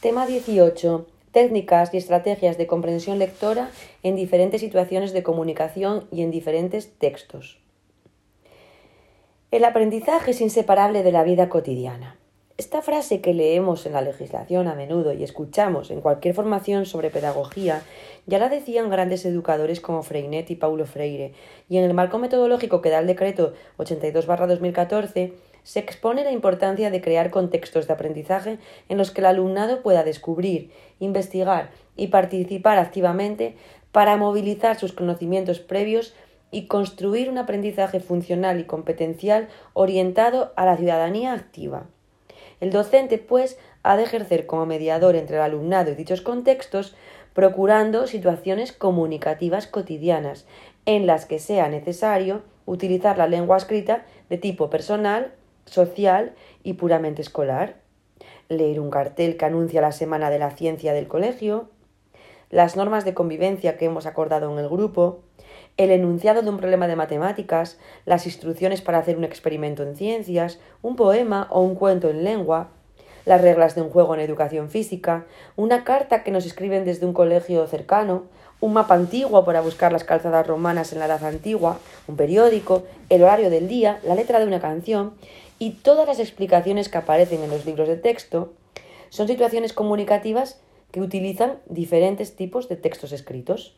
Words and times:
Tema 0.00 0.28
18. 0.28 1.06
Técnicas 1.32 1.92
y 1.92 1.96
estrategias 1.96 2.56
de 2.56 2.68
comprensión 2.68 3.18
lectora 3.18 3.68
en 4.04 4.14
diferentes 4.14 4.60
situaciones 4.60 5.12
de 5.12 5.24
comunicación 5.24 6.06
y 6.12 6.22
en 6.22 6.30
diferentes 6.30 6.92
textos. 6.98 7.58
El 9.50 9.64
aprendizaje 9.64 10.30
es 10.30 10.40
inseparable 10.40 11.02
de 11.02 11.10
la 11.10 11.24
vida 11.24 11.48
cotidiana. 11.48 12.16
Esta 12.58 12.80
frase 12.80 13.20
que 13.20 13.34
leemos 13.34 13.86
en 13.86 13.92
la 13.92 14.00
legislación 14.00 14.68
a 14.68 14.76
menudo 14.76 15.12
y 15.12 15.24
escuchamos 15.24 15.90
en 15.90 16.00
cualquier 16.00 16.34
formación 16.34 16.86
sobre 16.86 17.10
pedagogía 17.10 17.82
ya 18.26 18.38
la 18.38 18.48
decían 18.48 18.90
grandes 18.90 19.24
educadores 19.24 19.80
como 19.80 20.04
Freinet 20.04 20.48
y 20.50 20.54
Paulo 20.54 20.86
Freire, 20.86 21.32
y 21.68 21.78
en 21.78 21.84
el 21.84 21.94
marco 21.94 22.18
metodológico 22.18 22.82
que 22.82 22.90
da 22.90 23.00
el 23.00 23.06
decreto 23.08 23.52
82-2014 23.78 25.32
se 25.68 25.80
expone 25.80 26.24
la 26.24 26.32
importancia 26.32 26.90
de 26.90 27.02
crear 27.02 27.28
contextos 27.28 27.86
de 27.86 27.92
aprendizaje 27.92 28.56
en 28.88 28.96
los 28.96 29.10
que 29.10 29.20
el 29.20 29.26
alumnado 29.26 29.82
pueda 29.82 30.02
descubrir, 30.02 30.70
investigar 30.98 31.72
y 31.94 32.06
participar 32.06 32.78
activamente 32.78 33.54
para 33.92 34.16
movilizar 34.16 34.78
sus 34.78 34.94
conocimientos 34.94 35.60
previos 35.60 36.14
y 36.50 36.68
construir 36.68 37.28
un 37.28 37.36
aprendizaje 37.36 38.00
funcional 38.00 38.58
y 38.60 38.64
competencial 38.64 39.48
orientado 39.74 40.54
a 40.56 40.64
la 40.64 40.78
ciudadanía 40.78 41.34
activa. 41.34 41.84
El 42.60 42.70
docente, 42.70 43.18
pues, 43.18 43.58
ha 43.82 43.98
de 43.98 44.04
ejercer 44.04 44.46
como 44.46 44.64
mediador 44.64 45.16
entre 45.16 45.36
el 45.36 45.42
alumnado 45.42 45.90
y 45.90 45.96
dichos 45.96 46.22
contextos, 46.22 46.96
procurando 47.34 48.06
situaciones 48.06 48.72
comunicativas 48.72 49.66
cotidianas 49.66 50.46
en 50.86 51.06
las 51.06 51.26
que 51.26 51.38
sea 51.38 51.68
necesario 51.68 52.40
utilizar 52.64 53.18
la 53.18 53.28
lengua 53.28 53.58
escrita 53.58 54.06
de 54.30 54.38
tipo 54.38 54.70
personal 54.70 55.34
social 55.68 56.34
y 56.62 56.74
puramente 56.74 57.22
escolar, 57.22 57.76
leer 58.48 58.80
un 58.80 58.90
cartel 58.90 59.36
que 59.36 59.44
anuncia 59.44 59.80
la 59.80 59.92
Semana 59.92 60.30
de 60.30 60.38
la 60.38 60.50
Ciencia 60.50 60.92
del 60.92 61.08
colegio, 61.08 61.68
las 62.50 62.76
normas 62.76 63.04
de 63.04 63.14
convivencia 63.14 63.76
que 63.76 63.84
hemos 63.84 64.06
acordado 64.06 64.50
en 64.52 64.58
el 64.58 64.68
grupo, 64.68 65.20
el 65.76 65.90
enunciado 65.90 66.42
de 66.42 66.50
un 66.50 66.56
problema 66.56 66.88
de 66.88 66.96
matemáticas, 66.96 67.78
las 68.04 68.26
instrucciones 68.26 68.82
para 68.82 68.98
hacer 68.98 69.16
un 69.16 69.24
experimento 69.24 69.82
en 69.82 69.96
ciencias, 69.96 70.58
un 70.82 70.96
poema 70.96 71.46
o 71.50 71.60
un 71.60 71.74
cuento 71.74 72.10
en 72.10 72.24
lengua, 72.24 72.70
las 73.26 73.42
reglas 73.42 73.74
de 73.74 73.82
un 73.82 73.90
juego 73.90 74.14
en 74.14 74.20
educación 74.20 74.70
física, 74.70 75.26
una 75.54 75.84
carta 75.84 76.24
que 76.24 76.30
nos 76.30 76.46
escriben 76.46 76.84
desde 76.84 77.06
un 77.06 77.12
colegio 77.12 77.66
cercano, 77.66 78.24
un 78.60 78.72
mapa 78.72 78.94
antiguo 78.94 79.44
para 79.44 79.60
buscar 79.60 79.92
las 79.92 80.02
calzadas 80.02 80.46
romanas 80.46 80.92
en 80.92 80.98
la 80.98 81.06
edad 81.06 81.22
antigua, 81.24 81.78
un 82.08 82.16
periódico, 82.16 82.84
el 83.08 83.22
horario 83.22 83.50
del 83.50 83.68
día, 83.68 84.00
la 84.02 84.14
letra 84.14 84.40
de 84.40 84.46
una 84.46 84.60
canción 84.60 85.12
y 85.58 85.70
todas 85.70 86.06
las 86.06 86.20
explicaciones 86.20 86.88
que 86.88 86.98
aparecen 86.98 87.42
en 87.42 87.50
los 87.50 87.66
libros 87.66 87.88
de 87.88 87.96
texto 87.96 88.52
son 89.10 89.28
situaciones 89.28 89.72
comunicativas 89.72 90.60
que 90.90 91.00
utilizan 91.00 91.58
diferentes 91.66 92.36
tipos 92.36 92.68
de 92.68 92.76
textos 92.76 93.12
escritos. 93.12 93.76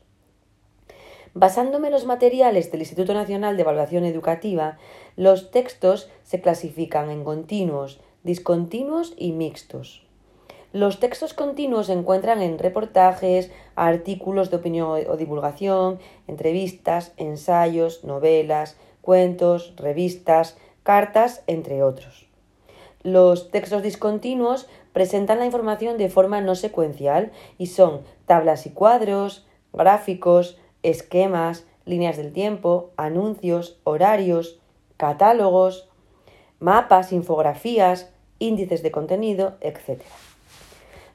Basándome 1.33 1.89
en 1.89 1.93
los 1.93 2.07
materiales 2.07 2.73
del 2.73 2.81
Instituto 2.81 3.15
Nacional 3.15 3.57
de 3.57 3.63
Evaluación 3.63 4.05
Educativa, 4.05 4.79
los 5.17 5.51
textos 5.51 6.11
se 6.25 6.41
clasifican 6.41 7.11
en 7.11 7.23
continuos, 7.23 8.01
discontinuos 8.25 9.15
y 9.17 9.33
mixtos. 9.33 10.05
Los 10.73 11.01
textos 11.01 11.35
continuos 11.35 11.87
se 11.87 11.95
encuentran 11.95 12.43
en 12.43 12.59
reportajes, 12.59 13.51
artículos 13.75 14.51
de 14.51 14.57
opinión 14.57 15.01
o 15.09 15.17
divulgación, 15.17 15.99
entrevistas, 16.29 17.13
ensayos, 17.17 18.05
novelas, 18.05 18.77
cuentos, 19.01 19.75
revistas, 19.77 20.57
cartas, 20.91 21.45
entre 21.47 21.85
otros. 21.85 22.27
Los 23.05 23.53
textos 23.53 23.81
discontinuos 23.81 24.69
presentan 24.93 25.39
la 25.39 25.47
información 25.47 25.99
de 25.99 26.09
forma 26.09 26.41
no 26.41 26.57
secuencial 26.57 27.31
y 27.59 27.69
son 27.69 28.01
tablas 28.27 28.67
y 28.67 28.71
cuadros, 28.71 29.47
gráficos, 29.73 30.59
esquemas, 30.83 31.65
líneas 31.85 32.17
del 32.17 32.33
tiempo, 32.33 32.91
anuncios, 32.97 33.79
horarios, 33.85 34.59
catálogos, 34.97 35.89
mapas, 36.59 37.13
infografías, 37.13 38.13
índices 38.41 38.83
de 38.83 38.91
contenido, 38.91 39.59
etc. 39.61 40.03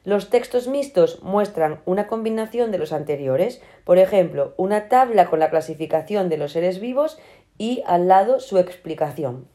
Los 0.04 0.30
textos 0.30 0.68
mixtos 0.68 1.22
muestran 1.22 1.80
una 1.84 2.06
combinación 2.06 2.70
de 2.70 2.78
los 2.78 2.94
anteriores, 2.94 3.60
por 3.84 3.98
ejemplo, 3.98 4.54
una 4.56 4.88
tabla 4.88 5.28
con 5.28 5.38
la 5.38 5.50
clasificación 5.50 6.30
de 6.30 6.38
los 6.38 6.52
seres 6.52 6.80
vivos 6.80 7.18
y 7.58 7.82
al 7.84 8.08
lado 8.08 8.40
su 8.40 8.56
explicación. 8.56 9.54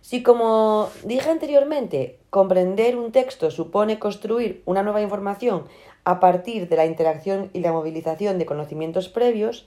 Si, 0.00 0.22
como 0.22 0.88
dije 1.04 1.30
anteriormente, 1.30 2.18
comprender 2.30 2.96
un 2.96 3.12
texto 3.12 3.50
supone 3.50 3.98
construir 3.98 4.62
una 4.64 4.82
nueva 4.82 5.02
información 5.02 5.64
a 6.04 6.20
partir 6.20 6.68
de 6.68 6.76
la 6.76 6.86
interacción 6.86 7.50
y 7.52 7.60
la 7.60 7.72
movilización 7.72 8.38
de 8.38 8.46
conocimientos 8.46 9.08
previos, 9.08 9.66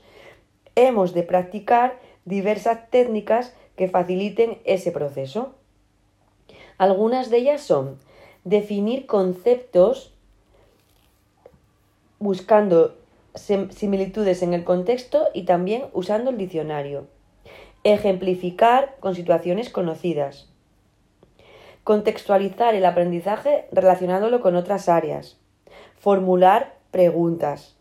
hemos 0.76 1.14
de 1.14 1.24
practicar 1.24 2.00
diversas 2.26 2.90
técnicas 2.90 3.54
que 3.76 3.90
faciliten 3.90 4.60
ese 4.64 4.92
proceso. 4.92 5.56
Algunas 6.78 7.30
de 7.30 7.38
ellas 7.38 7.62
son 7.62 7.98
definir 8.46 9.06
conceptos 9.06 10.14
buscando 12.20 12.96
similitudes 13.34 14.42
en 14.42 14.54
el 14.54 14.64
contexto 14.64 15.28
y 15.34 15.44
también 15.44 15.86
usando 15.94 16.30
el 16.32 16.38
diccionario 16.38 17.08
Ejemplificar 17.86 18.98
con 19.00 19.16
situaciones 19.16 19.70
conocidas. 19.70 20.50
Contextualizar 21.86 22.76
el 22.76 22.84
aprendizaje 22.84 23.68
relacionándolo 23.72 24.42
con 24.42 24.58
otras 24.58 24.90
áreas. 24.90 25.40
Formular 25.98 26.76
preguntas. 26.92 27.78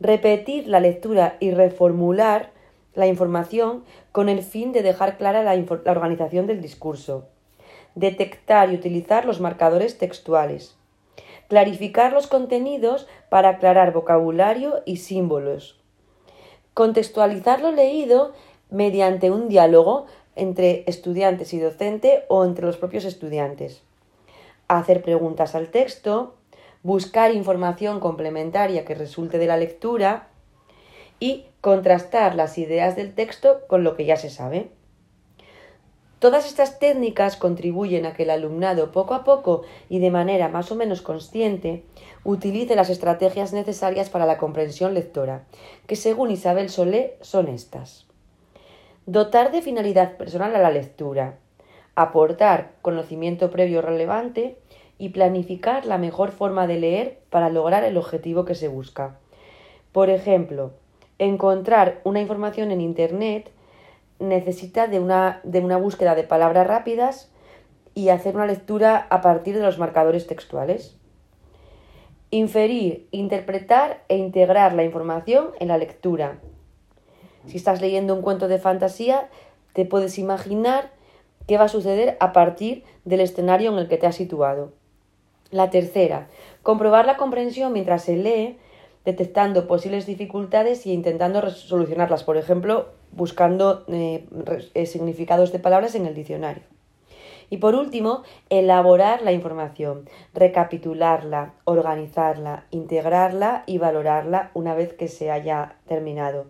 Repetir 0.00 0.66
la 0.66 0.80
lectura 0.80 1.36
y 1.38 1.52
reformular 1.52 2.50
la 2.94 3.06
información 3.06 3.84
con 4.10 4.28
el 4.28 4.42
fin 4.42 4.72
de 4.72 4.82
dejar 4.82 5.16
clara 5.16 5.44
la, 5.44 5.52
organización 5.92 6.48
del 6.48 6.60
discurso. 6.60 7.28
Detectar 7.94 8.72
y 8.72 8.74
utilizar 8.74 9.26
los 9.26 9.40
marcadores 9.40 9.96
textuales. 9.96 10.76
Clarificar 11.48 12.12
los 12.12 12.26
contenidos 12.26 13.06
para 13.28 13.50
aclarar 13.50 13.92
vocabulario 13.92 14.82
y 14.86 14.96
símbolos. 14.96 15.80
Contextualizar 16.74 17.60
lo 17.60 17.72
leído 17.72 18.32
mediante 18.70 19.30
un 19.30 19.48
diálogo 19.48 20.06
entre 20.36 20.84
estudiantes 20.86 21.52
y 21.52 21.58
docente 21.58 22.24
o 22.28 22.44
entre 22.44 22.66
los 22.66 22.76
propios 22.76 23.04
estudiantes. 23.04 23.82
Hacer 24.68 25.02
preguntas 25.02 25.54
al 25.54 25.68
texto, 25.68 26.34
buscar 26.82 27.34
información 27.34 28.00
complementaria 28.00 28.84
que 28.84 28.94
resulte 28.94 29.38
de 29.38 29.46
la 29.46 29.56
lectura 29.56 30.28
y 31.18 31.46
contrastar 31.60 32.34
las 32.34 32.56
ideas 32.56 32.96
del 32.96 33.14
texto 33.14 33.60
con 33.66 33.84
lo 33.84 33.96
que 33.96 34.06
ya 34.06 34.16
se 34.16 34.30
sabe. 34.30 34.70
Todas 36.20 36.46
estas 36.46 36.78
técnicas 36.78 37.36
contribuyen 37.36 38.04
a 38.04 38.12
que 38.12 38.24
el 38.24 38.30
alumnado 38.30 38.92
poco 38.92 39.14
a 39.14 39.24
poco 39.24 39.62
y 39.88 40.00
de 40.00 40.10
manera 40.10 40.48
más 40.48 40.70
o 40.70 40.76
menos 40.76 41.00
consciente 41.00 41.82
utilice 42.24 42.76
las 42.76 42.90
estrategias 42.90 43.54
necesarias 43.54 44.10
para 44.10 44.26
la 44.26 44.36
comprensión 44.36 44.92
lectora, 44.92 45.46
que 45.86 45.96
según 45.96 46.30
Isabel 46.30 46.68
Solé 46.68 47.16
son 47.22 47.48
estas 47.48 48.09
dotar 49.10 49.50
de 49.50 49.60
finalidad 49.60 50.16
personal 50.16 50.54
a 50.54 50.60
la 50.60 50.70
lectura, 50.70 51.34
aportar 51.96 52.74
conocimiento 52.80 53.50
previo 53.50 53.82
relevante 53.82 54.56
y 54.98 55.08
planificar 55.08 55.84
la 55.84 55.98
mejor 55.98 56.30
forma 56.30 56.68
de 56.68 56.78
leer 56.78 57.18
para 57.28 57.50
lograr 57.50 57.82
el 57.82 57.96
objetivo 57.96 58.44
que 58.44 58.54
se 58.54 58.68
busca. 58.68 59.16
Por 59.90 60.10
ejemplo, 60.10 60.74
encontrar 61.18 62.00
una 62.04 62.20
información 62.20 62.70
en 62.70 62.80
Internet 62.80 63.50
necesita 64.20 64.86
de 64.86 65.00
una, 65.00 65.40
de 65.42 65.58
una 65.58 65.76
búsqueda 65.76 66.14
de 66.14 66.22
palabras 66.22 66.68
rápidas 66.68 67.32
y 67.94 68.10
hacer 68.10 68.36
una 68.36 68.46
lectura 68.46 69.08
a 69.10 69.22
partir 69.22 69.56
de 69.56 69.62
los 69.62 69.76
marcadores 69.76 70.28
textuales. 70.28 70.96
Inferir, 72.30 73.08
interpretar 73.10 74.04
e 74.06 74.18
integrar 74.18 74.72
la 74.74 74.84
información 74.84 75.50
en 75.58 75.66
la 75.66 75.78
lectura, 75.78 76.38
si 77.46 77.56
estás 77.56 77.80
leyendo 77.80 78.14
un 78.14 78.22
cuento 78.22 78.48
de 78.48 78.58
fantasía, 78.58 79.28
te 79.72 79.84
puedes 79.84 80.18
imaginar 80.18 80.90
qué 81.46 81.58
va 81.58 81.64
a 81.64 81.68
suceder 81.68 82.16
a 82.20 82.32
partir 82.32 82.84
del 83.04 83.20
escenario 83.20 83.72
en 83.72 83.78
el 83.78 83.88
que 83.88 83.96
te 83.96 84.06
has 84.06 84.16
situado. 84.16 84.72
La 85.50 85.70
tercera, 85.70 86.28
comprobar 86.62 87.06
la 87.06 87.16
comprensión 87.16 87.72
mientras 87.72 88.04
se 88.04 88.16
lee, 88.16 88.58
detectando 89.04 89.66
posibles 89.66 90.06
dificultades 90.06 90.86
e 90.86 90.90
intentando 90.90 91.50
solucionarlas, 91.50 92.22
por 92.22 92.36
ejemplo, 92.36 92.90
buscando 93.10 93.84
eh, 93.88 94.26
eh, 94.74 94.86
significados 94.86 95.50
de 95.52 95.58
palabras 95.58 95.94
en 95.94 96.06
el 96.06 96.14
diccionario. 96.14 96.62
Y 97.52 97.56
por 97.56 97.74
último, 97.74 98.22
elaborar 98.48 99.22
la 99.22 99.32
información, 99.32 100.08
recapitularla, 100.34 101.54
organizarla, 101.64 102.66
integrarla 102.70 103.64
y 103.66 103.78
valorarla 103.78 104.52
una 104.54 104.74
vez 104.74 104.92
que 104.92 105.08
se 105.08 105.32
haya 105.32 105.74
terminado 105.88 106.46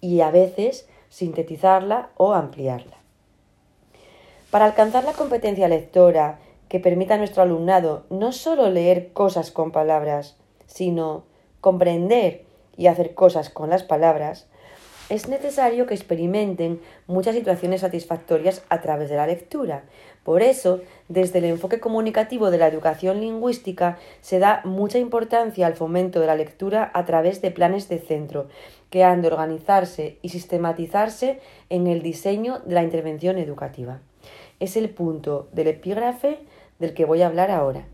y 0.00 0.20
a 0.20 0.30
veces 0.30 0.88
sintetizarla 1.08 2.10
o 2.16 2.32
ampliarla. 2.32 2.96
Para 4.50 4.64
alcanzar 4.64 5.04
la 5.04 5.12
competencia 5.12 5.68
lectora 5.68 6.38
que 6.68 6.80
permita 6.80 7.14
a 7.14 7.18
nuestro 7.18 7.42
alumnado 7.42 8.04
no 8.10 8.32
solo 8.32 8.70
leer 8.70 9.12
cosas 9.12 9.50
con 9.50 9.72
palabras, 9.72 10.36
sino 10.66 11.24
comprender 11.60 12.44
y 12.76 12.86
hacer 12.86 13.14
cosas 13.14 13.50
con 13.50 13.70
las 13.70 13.82
palabras, 13.82 14.46
es 15.10 15.28
necesario 15.28 15.86
que 15.86 15.94
experimenten 15.94 16.80
muchas 17.08 17.34
situaciones 17.34 17.82
satisfactorias 17.82 18.62
a 18.68 18.80
través 18.80 19.10
de 19.10 19.16
la 19.16 19.26
lectura. 19.26 19.82
Por 20.22 20.40
eso, 20.40 20.80
desde 21.08 21.40
el 21.40 21.46
enfoque 21.46 21.80
comunicativo 21.80 22.50
de 22.50 22.58
la 22.58 22.68
educación 22.68 23.20
lingüística 23.20 23.98
se 24.20 24.38
da 24.38 24.62
mucha 24.64 24.98
importancia 24.98 25.66
al 25.66 25.74
fomento 25.74 26.20
de 26.20 26.28
la 26.28 26.36
lectura 26.36 26.90
a 26.94 27.04
través 27.04 27.42
de 27.42 27.50
planes 27.50 27.88
de 27.88 27.98
centro, 27.98 28.48
que 28.88 29.02
han 29.02 29.20
de 29.20 29.28
organizarse 29.28 30.18
y 30.22 30.28
sistematizarse 30.28 31.40
en 31.70 31.88
el 31.88 32.02
diseño 32.02 32.60
de 32.60 32.74
la 32.74 32.84
intervención 32.84 33.36
educativa. 33.36 34.00
Es 34.60 34.76
el 34.76 34.90
punto 34.90 35.48
del 35.52 35.66
epígrafe 35.66 36.38
del 36.78 36.94
que 36.94 37.04
voy 37.04 37.22
a 37.22 37.26
hablar 37.26 37.50
ahora. 37.50 37.84